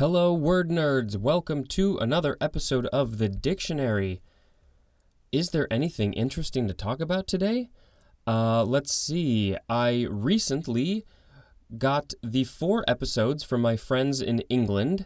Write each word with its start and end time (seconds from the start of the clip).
Hello, 0.00 0.32
word 0.32 0.70
nerds. 0.70 1.18
Welcome 1.18 1.62
to 1.64 1.98
another 1.98 2.38
episode 2.40 2.86
of 2.86 3.18
The 3.18 3.28
Dictionary. 3.28 4.22
Is 5.30 5.50
there 5.50 5.70
anything 5.70 6.14
interesting 6.14 6.66
to 6.66 6.72
talk 6.72 7.02
about 7.02 7.26
today? 7.26 7.68
Uh, 8.26 8.64
let's 8.64 8.94
see. 8.94 9.58
I 9.68 10.06
recently 10.08 11.04
got 11.76 12.14
the 12.22 12.44
four 12.44 12.82
episodes 12.88 13.44
from 13.44 13.60
my 13.60 13.76
friends 13.76 14.22
in 14.22 14.38
England, 14.48 15.04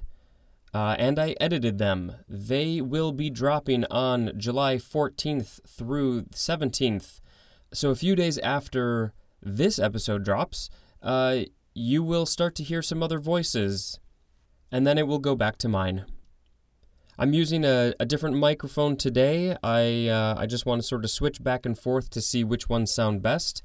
uh, 0.73 0.95
and 0.97 1.19
I 1.19 1.35
edited 1.41 1.79
them. 1.79 2.13
They 2.29 2.81
will 2.81 3.11
be 3.11 3.31
dropping 3.31 3.87
on 3.87 4.31
July 4.39 4.77
14th 4.77 5.59
through 5.67 6.27
17th. 6.27 7.21
So, 7.73 7.91
a 7.91 7.97
few 7.97 8.15
days 8.15 8.39
after 8.39 9.13
this 9.43 9.81
episode 9.81 10.25
drops, 10.25 10.71
uh, 11.03 11.47
you 11.75 12.05
will 12.05 12.27
start 12.27 12.55
to 12.55 12.63
hear 12.63 12.81
some 12.81 13.03
other 13.03 13.19
voices, 13.19 13.99
and 14.75 14.85
then 14.85 14.99
it 14.99 15.07
will 15.07 15.21
go 15.21 15.37
back 15.37 15.57
to 15.57 15.69
mine. 15.69 16.05
I'm 17.17 17.33
using 17.33 17.65
a, 17.65 17.95
a 18.01 18.05
different 18.05 18.37
microphone 18.37 18.97
today. 18.97 19.57
I 19.63 20.09
uh, 20.09 20.35
I 20.37 20.47
just 20.47 20.67
want 20.67 20.83
to 20.83 20.89
sort 20.89 21.05
of 21.05 21.13
switch 21.13 21.41
back 21.41 21.65
and 21.65 21.79
forth 21.79 22.11
to 22.11 22.21
see 22.21 22.43
which 22.43 22.69
ones 22.69 22.93
sound 22.93 23.23
best. 23.23 23.63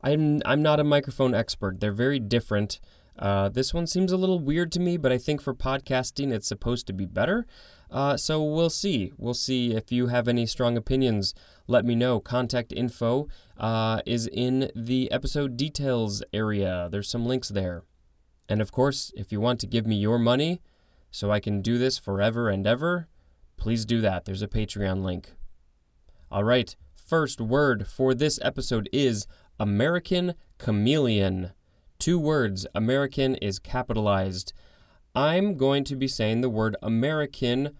I'm 0.00 0.42
I'm 0.46 0.62
not 0.62 0.78
a 0.78 0.84
microphone 0.84 1.34
expert. 1.34 1.80
They're 1.80 1.90
very 2.06 2.20
different. 2.20 2.78
Uh, 3.18 3.48
this 3.48 3.74
one 3.74 3.88
seems 3.88 4.12
a 4.12 4.16
little 4.16 4.38
weird 4.38 4.70
to 4.72 4.80
me, 4.80 4.96
but 4.96 5.10
I 5.10 5.18
think 5.18 5.42
for 5.42 5.54
podcasting 5.54 6.32
it's 6.32 6.46
supposed 6.46 6.86
to 6.86 6.92
be 6.92 7.04
better. 7.04 7.46
Uh, 7.90 8.16
so 8.16 8.40
we'll 8.40 8.70
see. 8.70 9.12
We'll 9.18 9.34
see 9.34 9.74
if 9.74 9.90
you 9.90 10.06
have 10.06 10.28
any 10.28 10.46
strong 10.46 10.76
opinions. 10.76 11.34
Let 11.66 11.84
me 11.84 11.96
know. 11.96 12.20
Contact 12.20 12.72
info 12.72 13.26
uh, 13.58 14.02
is 14.06 14.28
in 14.28 14.70
the 14.76 15.10
episode 15.10 15.56
details 15.56 16.22
area. 16.32 16.88
There's 16.92 17.10
some 17.10 17.26
links 17.26 17.48
there. 17.48 17.82
And 18.48 18.60
of 18.60 18.72
course, 18.72 19.12
if 19.16 19.32
you 19.32 19.40
want 19.40 19.60
to 19.60 19.66
give 19.66 19.86
me 19.86 19.96
your 19.96 20.18
money 20.18 20.60
so 21.10 21.30
I 21.30 21.40
can 21.40 21.62
do 21.62 21.78
this 21.78 21.98
forever 21.98 22.48
and 22.48 22.66
ever, 22.66 23.08
please 23.56 23.84
do 23.84 24.00
that. 24.00 24.24
There's 24.24 24.42
a 24.42 24.48
Patreon 24.48 25.02
link. 25.02 25.32
All 26.30 26.44
right, 26.44 26.74
first 26.92 27.40
word 27.40 27.86
for 27.86 28.14
this 28.14 28.38
episode 28.42 28.88
is 28.92 29.26
American 29.58 30.34
chameleon. 30.58 31.52
Two 31.98 32.18
words. 32.18 32.66
American 32.74 33.36
is 33.36 33.58
capitalized. 33.58 34.52
I'm 35.14 35.56
going 35.56 35.84
to 35.84 35.96
be 35.96 36.08
saying 36.08 36.40
the 36.40 36.50
word 36.50 36.76
American 36.82 37.70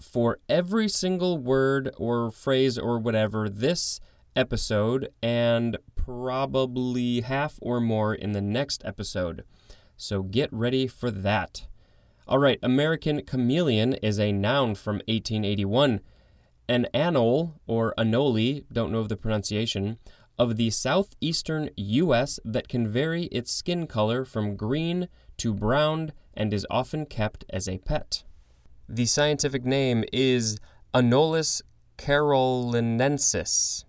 for 0.00 0.38
every 0.48 0.88
single 0.88 1.38
word 1.38 1.94
or 1.96 2.30
phrase 2.30 2.78
or 2.78 2.98
whatever 2.98 3.48
this 3.48 4.00
episode 4.34 5.10
and 5.22 5.78
probably 5.94 7.20
half 7.20 7.58
or 7.62 7.80
more 7.80 8.14
in 8.14 8.32
the 8.32 8.40
next 8.40 8.82
episode. 8.84 9.44
So 10.00 10.22
get 10.22 10.50
ready 10.50 10.86
for 10.86 11.10
that. 11.10 11.66
All 12.26 12.38
right, 12.38 12.58
American 12.62 13.20
chameleon 13.20 13.92
is 13.92 14.18
a 14.18 14.32
noun 14.32 14.74
from 14.74 14.94
1881. 15.08 16.00
An 16.70 16.86
anole, 16.94 17.60
or 17.66 17.92
anole, 17.98 18.64
don't 18.72 18.92
know 18.92 19.00
of 19.00 19.10
the 19.10 19.18
pronunciation, 19.18 19.98
of 20.38 20.56
the 20.56 20.70
southeastern 20.70 21.68
U.S. 21.76 22.40
that 22.46 22.66
can 22.66 22.88
vary 22.88 23.24
its 23.24 23.52
skin 23.52 23.86
color 23.86 24.24
from 24.24 24.56
green 24.56 25.06
to 25.36 25.52
brown 25.52 26.12
and 26.32 26.54
is 26.54 26.66
often 26.70 27.04
kept 27.04 27.44
as 27.50 27.68
a 27.68 27.76
pet. 27.76 28.24
The 28.88 29.04
scientific 29.04 29.66
name 29.66 30.04
is 30.14 30.58
Anolis 30.94 31.60
carolinensis. 31.98 33.84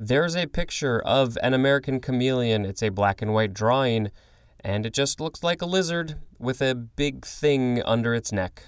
There's 0.00 0.34
a 0.34 0.46
picture 0.46 0.98
of 0.98 1.38
an 1.44 1.54
American 1.54 2.00
chameleon. 2.00 2.64
It's 2.66 2.82
a 2.82 2.88
black 2.88 3.22
and 3.22 3.32
white 3.32 3.54
drawing, 3.54 4.10
and 4.64 4.86
it 4.86 4.94
just 4.94 5.20
looks 5.20 5.42
like 5.42 5.60
a 5.60 5.66
lizard 5.66 6.16
with 6.38 6.62
a 6.62 6.74
big 6.74 7.26
thing 7.26 7.82
under 7.82 8.14
its 8.14 8.32
neck. 8.32 8.62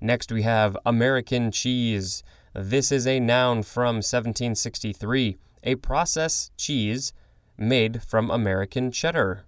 Next, 0.00 0.32
we 0.32 0.42
have 0.42 0.76
American 0.84 1.52
cheese. 1.52 2.24
This 2.52 2.90
is 2.90 3.06
a 3.06 3.20
noun 3.20 3.62
from 3.62 3.96
1763, 3.96 5.38
a 5.62 5.76
processed 5.76 6.56
cheese 6.56 7.12
made 7.56 8.02
from 8.02 8.30
American 8.30 8.90
cheddar. 8.90 9.44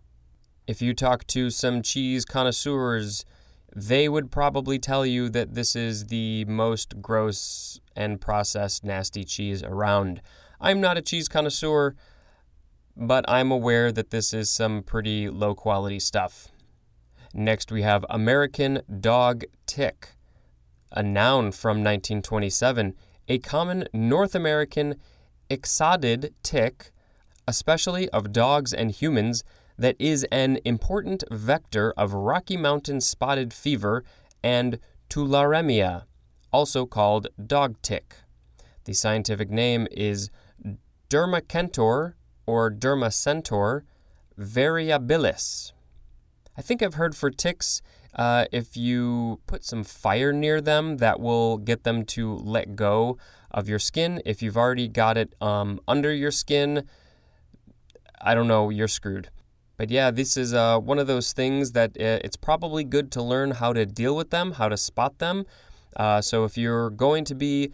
If 0.66 0.80
you 0.80 0.94
talk 0.94 1.26
to 1.28 1.50
some 1.50 1.82
cheese 1.82 2.24
connoisseurs, 2.24 3.24
they 3.74 4.08
would 4.08 4.30
probably 4.30 4.78
tell 4.78 5.04
you 5.04 5.28
that 5.30 5.54
this 5.54 5.74
is 5.74 6.06
the 6.06 6.44
most 6.44 7.02
gross 7.02 7.80
and 7.96 8.20
processed 8.20 8.84
nasty 8.84 9.24
cheese 9.24 9.62
around. 9.62 10.20
I'm 10.60 10.80
not 10.80 10.98
a 10.98 11.02
cheese 11.02 11.28
connoisseur, 11.28 11.94
but 12.96 13.24
I'm 13.28 13.50
aware 13.50 13.92
that 13.92 14.10
this 14.10 14.32
is 14.32 14.50
some 14.50 14.82
pretty 14.82 15.28
low 15.28 15.54
quality 15.54 16.00
stuff. 16.00 16.48
Next, 17.32 17.70
we 17.70 17.82
have 17.82 18.04
American 18.10 18.82
dog 19.00 19.44
tick, 19.66 20.16
a 20.90 21.02
noun 21.02 21.52
from 21.52 21.78
1927, 21.78 22.94
a 23.28 23.38
common 23.38 23.86
North 23.92 24.34
American 24.34 24.96
ixodid 25.48 26.32
tick, 26.42 26.90
especially 27.46 28.08
of 28.10 28.32
dogs 28.32 28.72
and 28.72 28.90
humans, 28.90 29.44
that 29.78 29.96
is 29.98 30.24
an 30.30 30.58
important 30.66 31.24
vector 31.30 31.94
of 31.96 32.12
Rocky 32.12 32.58
Mountain 32.58 33.00
spotted 33.00 33.54
fever 33.54 34.04
and 34.42 34.78
tularemia, 35.08 36.04
also 36.52 36.84
called 36.84 37.28
dog 37.46 37.80
tick. 37.80 38.16
The 38.84 38.92
scientific 38.92 39.50
name 39.50 39.88
is 39.90 40.30
Dermacentor 41.08 42.12
or 42.46 42.70
Dermacentor 42.70 43.82
variabilis. 44.38 45.72
I 46.56 46.62
think 46.62 46.82
I've 46.82 46.94
heard 46.94 47.14
for 47.14 47.30
ticks, 47.30 47.82
uh, 48.14 48.46
if 48.52 48.76
you 48.76 49.40
put 49.46 49.64
some 49.64 49.84
fire 49.84 50.32
near 50.32 50.60
them, 50.60 50.96
that 50.98 51.20
will 51.20 51.58
get 51.58 51.84
them 51.84 52.04
to 52.06 52.34
let 52.34 52.76
go 52.76 53.18
of 53.50 53.68
your 53.68 53.78
skin. 53.78 54.20
If 54.24 54.42
you've 54.42 54.56
already 54.56 54.88
got 54.88 55.16
it 55.16 55.34
um, 55.40 55.80
under 55.86 56.12
your 56.12 56.30
skin, 56.30 56.88
I 58.20 58.34
don't 58.34 58.48
know, 58.48 58.70
you're 58.70 58.88
screwed. 58.88 59.30
But 59.76 59.90
yeah, 59.90 60.10
this 60.10 60.36
is 60.36 60.52
uh, 60.52 60.78
one 60.78 60.98
of 60.98 61.06
those 61.06 61.32
things 61.32 61.72
that 61.72 61.92
uh, 61.92 62.20
it's 62.22 62.36
probably 62.36 62.84
good 62.84 63.10
to 63.12 63.22
learn 63.22 63.52
how 63.52 63.72
to 63.72 63.86
deal 63.86 64.14
with 64.14 64.30
them, 64.30 64.52
how 64.52 64.68
to 64.68 64.76
spot 64.76 65.18
them. 65.18 65.46
Uh, 65.96 66.20
so 66.20 66.44
if 66.44 66.58
you're 66.58 66.90
going 66.90 67.24
to 67.24 67.34
be 67.34 67.72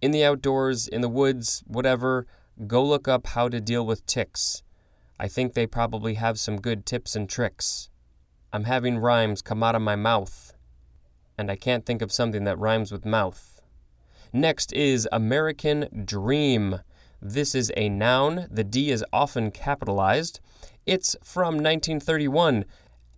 in 0.00 0.12
the 0.12 0.24
outdoors, 0.24 0.86
in 0.86 1.00
the 1.00 1.08
woods, 1.08 1.64
whatever, 1.66 2.26
go 2.66 2.84
look 2.84 3.08
up 3.08 3.28
how 3.28 3.48
to 3.48 3.60
deal 3.60 3.84
with 3.86 4.06
ticks. 4.06 4.62
I 5.18 5.28
think 5.28 5.54
they 5.54 5.66
probably 5.66 6.14
have 6.14 6.38
some 6.38 6.60
good 6.60 6.86
tips 6.86 7.14
and 7.14 7.28
tricks. 7.28 7.90
I'm 8.52 8.64
having 8.64 8.98
rhymes 8.98 9.42
come 9.42 9.62
out 9.62 9.74
of 9.74 9.82
my 9.82 9.96
mouth, 9.96 10.54
and 11.38 11.50
I 11.50 11.56
can't 11.56 11.86
think 11.86 12.02
of 12.02 12.12
something 12.12 12.44
that 12.44 12.58
rhymes 12.58 12.90
with 12.90 13.04
mouth. 13.04 13.60
Next 14.32 14.72
is 14.72 15.08
American 15.12 16.04
Dream. 16.04 16.80
This 17.20 17.54
is 17.54 17.72
a 17.76 17.88
noun. 17.88 18.46
The 18.50 18.64
D 18.64 18.90
is 18.90 19.04
often 19.12 19.50
capitalized. 19.50 20.40
It's 20.86 21.16
from 21.22 21.54
1931, 21.56 22.64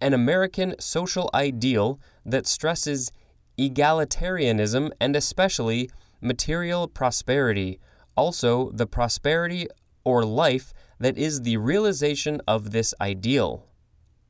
an 0.01 0.13
American 0.15 0.75
social 0.81 1.31
ideal 1.33 2.01
that 2.27 2.47
stresses 2.47 3.13
egalitarianism 3.59 4.91
and 5.01 5.15
especially 5.15 5.91
material 6.21 6.89
prosperity, 6.89 7.79
also 8.17 8.71
the 8.71 8.87
prosperity 8.87 9.67
or 10.05 10.25
life 10.25 10.73
that 10.99 11.19
is 11.19 11.43
the 11.43 11.57
realization 11.57 12.41
of 12.47 12.71
this 12.71 12.95
ideal. 13.01 13.67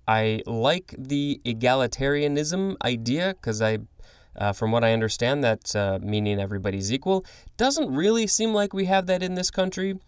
I 0.07 0.43
like 0.47 0.95
the 0.99 1.41
egalitarianism 1.45 2.77
idea 2.85 3.35
because 3.35 3.63
I, 3.63 3.79
uh, 4.37 4.53
from 4.53 4.73
what 4.73 4.83
I 4.83 4.93
understand, 4.93 5.45
that 5.45 5.77
uh, 5.77 5.99
meaning 6.03 6.41
everybody's 6.41 6.93
equal. 6.93 7.25
Doesn't 7.57 7.95
really 7.95 8.27
seem 8.27 8.53
like 8.53 8.73
we 8.73 8.87
have 8.87 9.07
that 9.07 9.23
in 9.23 9.35
this 9.35 9.51
country. 9.51 9.99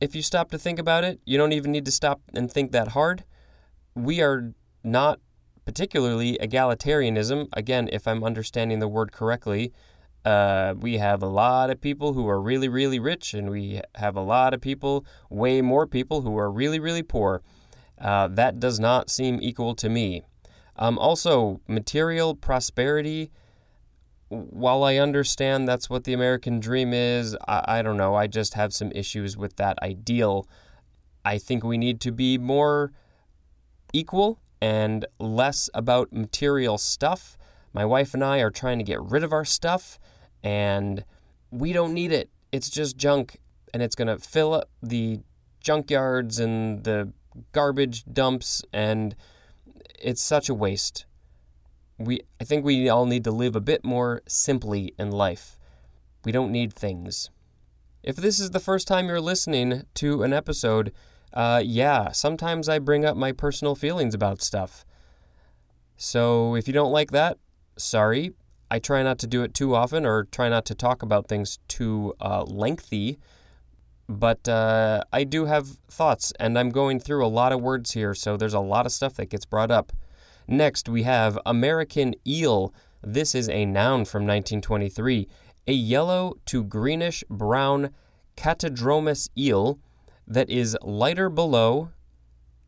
If 0.00 0.14
you 0.14 0.22
stop 0.22 0.50
to 0.50 0.58
think 0.58 0.78
about 0.78 1.04
it, 1.04 1.20
you 1.24 1.38
don't 1.38 1.52
even 1.52 1.72
need 1.72 1.84
to 1.86 1.92
stop 1.92 2.20
and 2.34 2.50
think 2.50 2.72
that 2.72 2.88
hard. 2.88 3.24
We 3.94 4.20
are 4.20 4.52
not 4.82 5.20
particularly 5.64 6.38
egalitarianism. 6.42 7.48
Again, 7.52 7.88
if 7.92 8.08
I'm 8.08 8.24
understanding 8.24 8.80
the 8.80 8.88
word 8.88 9.12
correctly, 9.12 9.72
uh, 10.24 10.74
we 10.78 10.98
have 10.98 11.22
a 11.22 11.26
lot 11.26 11.70
of 11.70 11.80
people 11.80 12.12
who 12.12 12.28
are 12.28 12.40
really, 12.40 12.68
really 12.68 12.98
rich, 12.98 13.34
and 13.34 13.50
we 13.50 13.80
have 13.96 14.16
a 14.16 14.20
lot 14.20 14.54
of 14.54 14.60
people, 14.60 15.04
way 15.30 15.60
more 15.60 15.86
people, 15.86 16.22
who 16.22 16.36
are 16.38 16.50
really, 16.50 16.78
really 16.78 17.02
poor. 17.02 17.42
Uh, 18.00 18.28
that 18.28 18.60
does 18.60 18.80
not 18.80 19.10
seem 19.10 19.38
equal 19.40 19.74
to 19.74 19.88
me. 19.88 20.22
Um, 20.76 20.98
also, 20.98 21.60
material 21.68 22.34
prosperity. 22.34 23.30
While 24.28 24.82
I 24.82 24.96
understand 24.96 25.68
that's 25.68 25.90
what 25.90 26.04
the 26.04 26.14
American 26.14 26.58
dream 26.58 26.92
is, 26.94 27.36
I, 27.46 27.78
I 27.78 27.82
don't 27.82 27.98
know. 27.98 28.14
I 28.14 28.26
just 28.26 28.54
have 28.54 28.72
some 28.72 28.90
issues 28.92 29.36
with 29.36 29.56
that 29.56 29.78
ideal. 29.82 30.48
I 31.24 31.38
think 31.38 31.62
we 31.62 31.78
need 31.78 32.00
to 32.00 32.12
be 32.12 32.38
more 32.38 32.92
equal 33.92 34.40
and 34.60 35.04
less 35.18 35.68
about 35.74 36.12
material 36.12 36.78
stuff. 36.78 37.36
My 37.72 37.84
wife 37.84 38.14
and 38.14 38.24
I 38.24 38.38
are 38.38 38.50
trying 38.50 38.78
to 38.78 38.84
get 38.84 39.02
rid 39.02 39.22
of 39.22 39.32
our 39.32 39.44
stuff, 39.44 39.98
and 40.42 41.04
we 41.50 41.72
don't 41.72 41.94
need 41.94 42.12
it. 42.12 42.30
It's 42.50 42.70
just 42.70 42.96
junk, 42.96 43.38
and 43.72 43.82
it's 43.82 43.94
going 43.94 44.08
to 44.08 44.18
fill 44.18 44.54
up 44.54 44.68
the 44.82 45.20
junkyards 45.64 46.40
and 46.40 46.84
the 46.84 47.12
garbage 47.52 48.04
dumps, 48.12 48.62
and 48.72 49.14
it's 49.98 50.22
such 50.22 50.48
a 50.48 50.54
waste. 50.54 51.06
we 51.98 52.20
I 52.40 52.44
think 52.44 52.64
we 52.64 52.88
all 52.88 53.06
need 53.06 53.24
to 53.24 53.30
live 53.30 53.56
a 53.56 53.60
bit 53.60 53.84
more 53.84 54.22
simply 54.26 54.94
in 54.98 55.10
life. 55.10 55.58
We 56.24 56.32
don't 56.32 56.52
need 56.52 56.72
things. 56.72 57.30
If 58.02 58.16
this 58.16 58.40
is 58.40 58.50
the 58.50 58.60
first 58.60 58.88
time 58.88 59.06
you're 59.06 59.20
listening 59.20 59.84
to 59.94 60.22
an 60.22 60.32
episode, 60.32 60.92
uh, 61.32 61.62
yeah, 61.64 62.10
sometimes 62.12 62.68
I 62.68 62.78
bring 62.78 63.04
up 63.04 63.16
my 63.16 63.32
personal 63.32 63.74
feelings 63.74 64.14
about 64.14 64.42
stuff. 64.42 64.84
So 65.96 66.56
if 66.56 66.66
you 66.66 66.74
don't 66.74 66.92
like 66.92 67.12
that, 67.12 67.38
sorry. 67.76 68.32
I 68.72 68.78
try 68.78 69.02
not 69.02 69.18
to 69.18 69.26
do 69.26 69.42
it 69.42 69.52
too 69.52 69.74
often 69.74 70.06
or 70.06 70.24
try 70.24 70.48
not 70.48 70.64
to 70.64 70.74
talk 70.74 71.02
about 71.02 71.28
things 71.28 71.58
too 71.68 72.14
uh, 72.22 72.44
lengthy. 72.44 73.18
But 74.08 74.48
uh, 74.48 75.04
I 75.12 75.24
do 75.24 75.44
have 75.44 75.76
thoughts, 75.90 76.32
and 76.40 76.58
I'm 76.58 76.70
going 76.70 76.98
through 76.98 77.22
a 77.22 77.28
lot 77.28 77.52
of 77.52 77.60
words 77.60 77.92
here, 77.92 78.14
so 78.14 78.38
there's 78.38 78.54
a 78.54 78.60
lot 78.60 78.86
of 78.86 78.92
stuff 78.92 79.12
that 79.16 79.28
gets 79.28 79.44
brought 79.44 79.70
up. 79.70 79.92
Next, 80.48 80.88
we 80.88 81.02
have 81.02 81.38
American 81.44 82.14
eel. 82.26 82.72
This 83.02 83.34
is 83.34 83.46
a 83.50 83.66
noun 83.66 84.06
from 84.06 84.22
1923. 84.22 85.28
A 85.66 85.72
yellow 85.74 86.38
to 86.46 86.64
greenish 86.64 87.22
brown 87.28 87.90
catadromous 88.38 89.28
eel 89.36 89.80
that 90.26 90.48
is 90.48 90.78
lighter 90.80 91.28
below, 91.28 91.90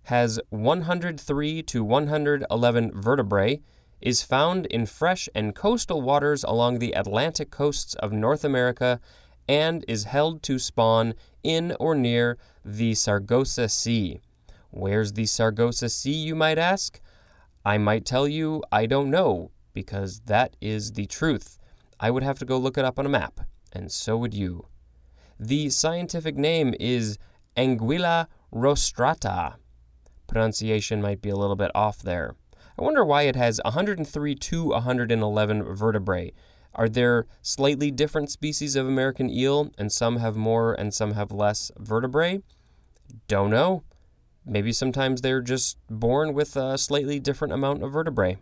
has 0.05 0.39
103 0.51 1.63
to 1.63 1.83
111 1.83 2.93
vertebrae, 2.95 3.63
is 4.05 4.23
found 4.23 4.67
in 4.67 4.85
fresh 4.85 5.31
and 5.35 5.55
coastal 5.55 6.03
waters 6.03 6.45
along 6.45 6.79
the 6.79 6.93
Atlantic 6.93 7.51
coasts 7.51 7.95
of 7.95 8.13
North 8.13 8.45
America, 8.45 9.01
and 9.49 9.85
is 9.89 10.05
held 10.05 10.43
to 10.43 10.59
spawn 10.59 11.15
in 11.43 11.75
or 11.81 11.95
near 11.95 12.39
the 12.65 12.95
Sargasso 12.95 13.67
Sea. 13.67 14.21
Where's 14.71 15.15
the 15.15 15.25
Sargasso 15.25 15.89
Sea, 15.89 16.13
you 16.13 16.35
might 16.35 16.59
ask? 16.59 17.01
I 17.65 17.79
might 17.79 18.05
tell 18.05 18.29
you 18.29 18.63
I 18.71 18.85
don't 18.85 19.11
know, 19.11 19.51
because 19.73 20.21
that 20.27 20.55
is 20.61 20.93
the 20.93 21.07
truth. 21.07 21.59
I 21.99 22.11
would 22.11 22.23
have 22.23 22.39
to 22.41 22.45
go 22.45 22.59
look 22.59 22.77
it 22.77 22.85
up 22.85 22.99
on 22.99 23.07
a 23.07 23.11
map, 23.11 23.41
and 23.73 23.91
so 23.91 24.19
would 24.19 24.35
you. 24.35 24.67
The 25.41 25.71
scientific 25.71 26.37
name 26.37 26.75
is 26.79 27.19
Anguilla 27.57 28.27
rostrata. 28.53 29.55
Pronunciation 30.27 31.01
might 31.01 31.23
be 31.23 31.31
a 31.31 31.37
little 31.37 31.57
bit 31.57 31.71
off 31.75 32.03
there. 32.03 32.35
I 32.77 32.83
wonder 32.83 33.05
why 33.05 33.23
it 33.23 33.37
has 33.37 33.61
103 33.65 34.35
to 34.35 34.65
111 34.67 35.63
vertebrae. 35.75 36.33
Are 36.75 36.89
there 36.89 37.27
slightly 37.41 37.93
different 37.93 38.31
species 38.31 38.75
of 38.75 38.89
American 38.89 39.31
eel, 39.31 39.71
and 39.79 39.93
some 39.93 40.17
have 40.17 40.35
more 40.35 40.75
and 40.75 40.93
some 40.93 41.13
have 41.13 41.31
less 41.31 41.71
vertebrae? 41.79 42.43
Don't 43.29 43.51
know. 43.51 43.85
Maybe 44.45 44.73
sometimes 44.73 45.21
they're 45.21 45.41
just 45.41 45.79
born 45.89 46.35
with 46.35 46.57
a 46.57 46.77
slightly 46.77 47.21
different 47.21 47.55
amount 47.55 47.85
of 47.85 47.93
vertebrae. 47.93 48.39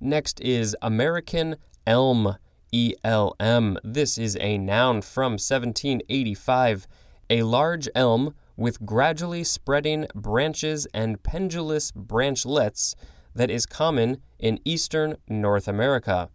Next 0.00 0.40
is 0.40 0.76
American 0.82 1.56
elm, 1.86 2.36
ELM. 2.72 3.78
This 3.84 4.18
is 4.18 4.36
a 4.40 4.58
noun 4.58 5.02
from 5.02 5.32
1785. 5.34 6.88
A 7.30 7.42
large 7.42 7.88
elm 7.94 8.34
with 8.56 8.84
gradually 8.84 9.44
spreading 9.44 10.06
branches 10.14 10.86
and 10.92 11.22
pendulous 11.22 11.92
branchlets 11.92 12.94
that 13.36 13.50
is 13.50 13.66
common 13.66 14.16
in 14.38 14.58
eastern 14.64 15.16
North 15.28 15.68
America. 15.68 16.30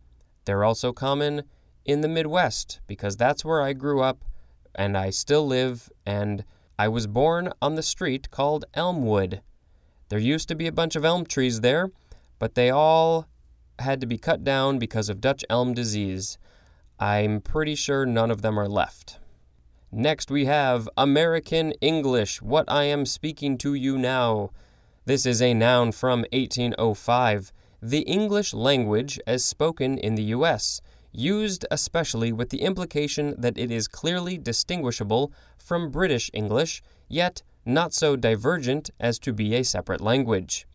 They're 0.45 0.63
also 0.63 0.93
common 0.93 1.43
in 1.83 2.01
the 2.01 2.07
Midwest 2.07 2.79
because 2.85 3.17
that's 3.17 3.43
where 3.43 3.61
I 3.61 3.73
grew 3.73 4.01
up 4.01 4.23
and 4.75 4.95
I 4.95 5.09
still 5.09 5.45
live 5.45 5.89
and 6.05 6.45
I 6.77 6.87
was 6.87 7.07
born 7.07 7.51
on 7.61 7.75
the 7.75 7.83
street 7.83 8.29
called 8.29 8.65
Elmwood. 8.75 9.41
There 10.09 10.19
used 10.19 10.47
to 10.49 10.55
be 10.55 10.67
a 10.67 10.71
bunch 10.71 10.95
of 10.95 11.03
elm 11.03 11.25
trees 11.25 11.61
there, 11.61 11.91
but 12.37 12.53
they 12.53 12.69
all 12.69 13.27
had 13.79 13.99
to 14.01 14.07
be 14.07 14.17
cut 14.17 14.43
down 14.43 14.77
because 14.77 15.09
of 15.09 15.21
Dutch 15.21 15.43
elm 15.49 15.73
disease. 15.73 16.37
I'm 16.99 17.41
pretty 17.41 17.75
sure 17.75 18.05
none 18.05 18.29
of 18.29 18.43
them 18.43 18.59
are 18.59 18.69
left. 18.69 19.19
Next, 19.91 20.29
we 20.29 20.45
have 20.45 20.87
American 20.95 21.71
English, 21.81 22.41
what 22.41 22.65
I 22.67 22.83
am 22.83 23.05
speaking 23.05 23.57
to 23.57 23.73
you 23.73 23.97
now. 23.97 24.51
This 25.11 25.25
is 25.25 25.41
a 25.41 25.53
noun 25.53 25.91
from 25.91 26.19
1805. 26.31 27.51
The 27.81 27.99
English 28.03 28.53
language 28.53 29.19
as 29.27 29.43
spoken 29.43 29.97
in 29.97 30.15
the 30.15 30.23
U.S 30.39 30.79
used 31.11 31.65
especially 31.69 32.31
with 32.31 32.49
the 32.49 32.61
implication 32.61 33.35
that 33.37 33.57
it 33.57 33.71
is 33.71 33.89
clearly 33.89 34.37
distinguishable 34.37 35.33
from 35.57 35.91
British 35.91 36.31
English, 36.31 36.81
yet 37.09 37.41
not 37.65 37.93
so 37.93 38.15
divergent 38.15 38.89
as 39.01 39.19
to 39.19 39.33
be 39.33 39.53
a 39.53 39.65
separate 39.65 39.99
language. 39.99 40.65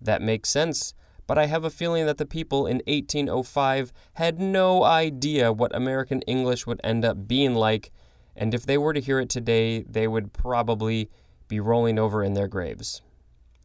That 0.00 0.22
makes 0.22 0.48
sense, 0.48 0.92
but 1.28 1.38
I 1.38 1.46
have 1.46 1.62
a 1.62 1.70
feeling 1.70 2.04
that 2.06 2.18
the 2.18 2.26
people 2.26 2.66
in 2.66 2.82
1805 2.88 3.92
had 4.14 4.40
no 4.40 4.82
idea 4.82 5.52
what 5.52 5.72
American 5.72 6.22
English 6.22 6.66
would 6.66 6.80
end 6.82 7.04
up 7.04 7.28
being 7.28 7.54
like, 7.54 7.92
and 8.34 8.54
if 8.54 8.66
they 8.66 8.76
were 8.76 8.92
to 8.92 9.00
hear 9.00 9.20
it 9.20 9.28
today, 9.28 9.82
they 9.82 10.08
would 10.08 10.32
probably 10.32 11.08
be 11.46 11.60
rolling 11.60 11.96
over 11.96 12.24
in 12.24 12.34
their 12.34 12.48
graves. 12.48 13.02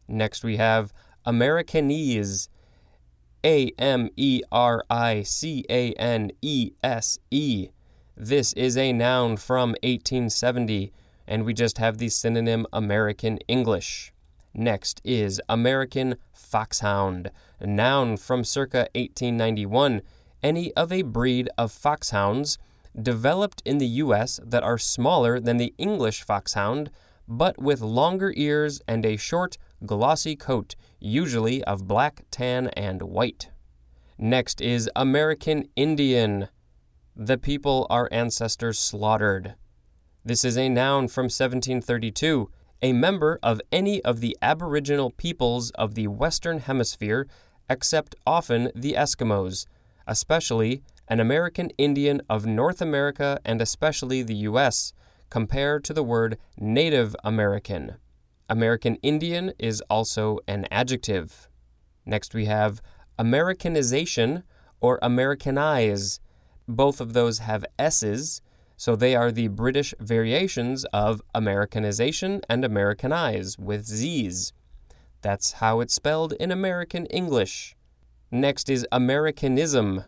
Next, 0.08 0.44
we 0.44 0.56
have 0.56 0.92
Americanese. 1.26 2.48
A 3.44 3.72
M 3.78 4.08
E 4.16 4.40
R 4.50 4.82
I 4.88 5.22
C 5.22 5.66
A 5.68 5.92
N 5.94 6.30
E 6.40 6.72
S 6.82 7.18
E. 7.30 7.68
This 8.16 8.54
is 8.54 8.78
a 8.78 8.94
noun 8.94 9.36
from 9.36 9.70
1870, 9.82 10.90
and 11.26 11.44
we 11.44 11.52
just 11.52 11.76
have 11.76 11.98
the 11.98 12.08
synonym 12.08 12.66
American 12.72 13.36
English. 13.46 14.14
Next 14.54 15.02
is 15.04 15.42
American 15.48 16.16
Foxhound, 16.32 17.30
a 17.60 17.66
noun 17.66 18.16
from 18.16 18.44
circa 18.44 18.88
1891, 18.94 20.00
any 20.42 20.72
of 20.74 20.90
a 20.90 21.02
breed 21.02 21.50
of 21.58 21.70
foxhounds 21.70 22.56
developed 23.00 23.60
in 23.66 23.76
the 23.76 23.86
U.S. 24.04 24.40
that 24.42 24.62
are 24.62 24.78
smaller 24.78 25.38
than 25.38 25.58
the 25.58 25.74
English 25.76 26.22
foxhound, 26.22 26.90
but 27.26 27.58
with 27.58 27.80
longer 27.80 28.32
ears 28.36 28.80
and 28.86 29.04
a 29.04 29.16
short, 29.16 29.58
glossy 29.86 30.36
coat, 30.36 30.74
usually 31.00 31.62
of 31.64 31.86
black, 31.86 32.24
tan, 32.30 32.68
and 32.68 33.02
white. 33.02 33.50
Next 34.18 34.60
is 34.60 34.88
American 34.94 35.68
Indian, 35.76 36.48
the 37.16 37.38
people 37.38 37.86
our 37.90 38.08
ancestors 38.10 38.78
slaughtered. 38.78 39.54
This 40.24 40.44
is 40.44 40.56
a 40.56 40.68
noun 40.68 41.08
from 41.08 41.24
1732, 41.24 42.50
a 42.82 42.92
member 42.92 43.38
of 43.42 43.60
any 43.70 44.02
of 44.02 44.20
the 44.20 44.36
Aboriginal 44.40 45.10
peoples 45.10 45.70
of 45.72 45.94
the 45.94 46.08
Western 46.08 46.60
Hemisphere, 46.60 47.26
except 47.68 48.14
often 48.26 48.70
the 48.74 48.92
Eskimos, 48.94 49.66
especially 50.06 50.82
an 51.08 51.20
American 51.20 51.70
Indian 51.76 52.22
of 52.28 52.46
North 52.46 52.80
America 52.80 53.38
and 53.44 53.60
especially 53.60 54.22
the 54.22 54.36
U.S., 54.36 54.92
compared 55.30 55.84
to 55.84 55.92
the 55.92 56.02
word 56.02 56.38
Native 56.58 57.16
American. 57.24 57.96
American 58.48 58.96
Indian 58.96 59.52
is 59.58 59.80
also 59.88 60.38
an 60.46 60.66
adjective. 60.70 61.48
Next, 62.04 62.34
we 62.34 62.44
have 62.44 62.82
Americanization 63.18 64.42
or 64.80 64.98
Americanize. 65.00 66.20
Both 66.68 67.00
of 67.00 67.14
those 67.14 67.38
have 67.38 67.64
S's, 67.78 68.42
so 68.76 68.96
they 68.96 69.14
are 69.14 69.32
the 69.32 69.48
British 69.48 69.94
variations 69.98 70.84
of 70.92 71.22
Americanization 71.34 72.42
and 72.48 72.64
Americanize 72.64 73.58
with 73.58 73.86
Z's. 73.86 74.52
That's 75.22 75.52
how 75.52 75.80
it's 75.80 75.94
spelled 75.94 76.34
in 76.34 76.50
American 76.50 77.06
English. 77.06 77.74
Next 78.30 78.68
is 78.68 78.86
Americanism. 78.92 80.04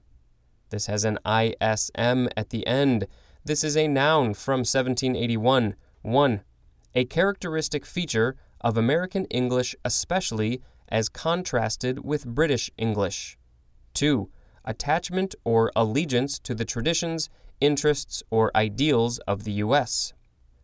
This 0.68 0.86
has 0.86 1.04
an 1.04 1.18
ISM 1.24 2.28
at 2.36 2.50
the 2.50 2.66
end. 2.66 3.06
This 3.44 3.64
is 3.64 3.76
a 3.76 3.88
noun 3.88 4.34
from 4.34 4.58
1781. 4.58 5.74
1 6.02 6.42
a 6.96 7.04
characteristic 7.04 7.84
feature 7.84 8.36
of 8.62 8.78
American 8.78 9.26
English, 9.26 9.76
especially 9.84 10.62
as 10.88 11.10
contrasted 11.10 12.02
with 12.02 12.26
British 12.26 12.70
English. 12.78 13.36
2. 13.92 14.30
Attachment 14.64 15.34
or 15.44 15.70
allegiance 15.76 16.38
to 16.38 16.54
the 16.54 16.64
traditions, 16.64 17.28
interests, 17.60 18.22
or 18.30 18.50
ideals 18.56 19.18
of 19.20 19.44
the 19.44 19.52
U.S. 19.52 20.14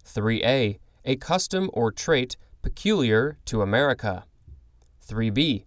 3a. 0.06 0.78
A 1.04 1.16
custom 1.16 1.68
or 1.74 1.92
trait 1.92 2.36
peculiar 2.62 3.36
to 3.44 3.60
America. 3.60 4.24
3b. 5.06 5.64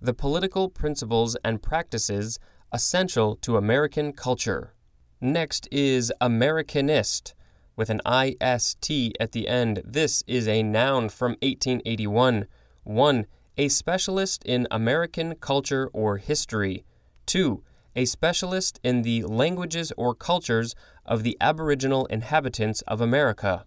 The 0.00 0.14
political 0.14 0.68
principles 0.68 1.36
and 1.44 1.62
practices 1.62 2.40
essential 2.72 3.36
to 3.36 3.56
American 3.56 4.12
culture. 4.12 4.74
Next 5.20 5.68
is 5.70 6.12
Americanist, 6.20 7.34
with 7.78 7.90
an 7.90 8.00
IST 8.04 8.90
at 9.20 9.30
the 9.30 9.46
end. 9.46 9.80
This 9.84 10.24
is 10.26 10.48
a 10.48 10.64
noun 10.64 11.08
from 11.08 11.36
1881. 11.42 12.46
1. 12.82 13.26
A 13.56 13.68
specialist 13.68 14.42
in 14.44 14.66
American 14.68 15.36
culture 15.36 15.88
or 15.92 16.16
history. 16.16 16.84
2. 17.26 17.62
A 17.94 18.04
specialist 18.04 18.80
in 18.82 19.02
the 19.02 19.22
languages 19.22 19.92
or 19.96 20.12
cultures 20.12 20.74
of 21.06 21.22
the 21.22 21.36
Aboriginal 21.40 22.06
inhabitants 22.06 22.82
of 22.82 23.00
America. 23.00 23.64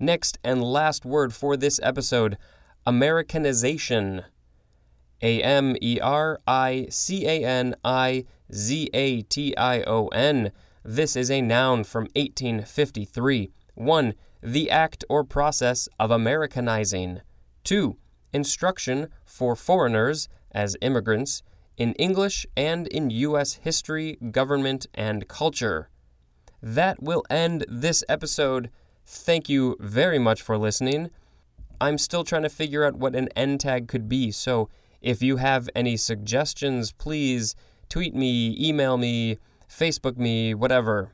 Next 0.00 0.38
and 0.42 0.64
last 0.64 1.04
word 1.04 1.34
for 1.34 1.54
this 1.54 1.78
episode 1.82 2.38
Americanization. 2.86 4.24
A 5.20 5.42
M 5.42 5.76
E 5.82 6.00
R 6.00 6.40
I 6.46 6.86
C 6.88 7.26
A 7.26 7.44
N 7.44 7.74
I 7.84 8.24
Z 8.54 8.88
A 8.94 9.20
T 9.20 9.54
I 9.54 9.82
O 9.82 10.08
N. 10.08 10.50
This 10.84 11.14
is 11.14 11.30
a 11.30 11.40
noun 11.40 11.84
from 11.84 12.08
1853. 12.16 13.50
1. 13.74 14.14
The 14.42 14.70
act 14.70 15.04
or 15.08 15.22
process 15.22 15.88
of 16.00 16.10
Americanizing. 16.10 17.20
2. 17.62 17.96
Instruction 18.32 19.08
for 19.24 19.54
foreigners 19.54 20.28
as 20.50 20.76
immigrants 20.80 21.42
in 21.76 21.92
English 21.94 22.46
and 22.56 22.88
in 22.88 23.10
U.S. 23.10 23.54
history, 23.54 24.18
government, 24.32 24.86
and 24.94 25.28
culture. 25.28 25.88
That 26.60 27.00
will 27.00 27.22
end 27.30 27.64
this 27.68 28.02
episode. 28.08 28.68
Thank 29.06 29.48
you 29.48 29.76
very 29.78 30.18
much 30.18 30.42
for 30.42 30.58
listening. 30.58 31.10
I'm 31.80 31.98
still 31.98 32.24
trying 32.24 32.42
to 32.42 32.48
figure 32.48 32.84
out 32.84 32.96
what 32.96 33.14
an 33.14 33.28
end 33.36 33.60
tag 33.60 33.86
could 33.86 34.08
be, 34.08 34.32
so 34.32 34.68
if 35.00 35.22
you 35.22 35.36
have 35.36 35.68
any 35.74 35.96
suggestions, 35.96 36.92
please 36.92 37.54
tweet 37.88 38.14
me, 38.14 38.56
email 38.60 38.96
me, 38.96 39.38
Facebook 39.72 40.16
me, 40.16 40.54
whatever. 40.54 41.12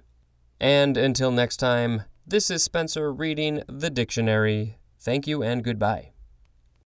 And 0.60 0.96
until 0.96 1.30
next 1.30 1.58
time, 1.58 2.02
this 2.26 2.50
is 2.50 2.62
Spencer 2.62 3.12
reading 3.12 3.62
the 3.68 3.90
dictionary. 3.90 4.78
Thank 5.00 5.26
you 5.26 5.42
and 5.42 5.62
goodbye. 5.62 6.12